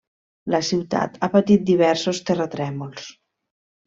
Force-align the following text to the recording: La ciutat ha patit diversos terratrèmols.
La 0.53 0.59
ciutat 0.69 1.19
ha 1.19 1.29
patit 1.35 1.67
diversos 1.71 2.21
terratrèmols. 2.31 3.05